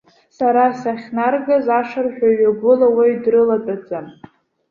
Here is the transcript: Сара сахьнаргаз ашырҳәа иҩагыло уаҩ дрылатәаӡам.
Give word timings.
Сара 0.37 0.65
сахьнаргаз 0.79 1.67
ашырҳәа 1.79 2.27
иҩагыло 2.31 2.87
уаҩ 2.95 3.15
дрылатәаӡам. 3.23 4.07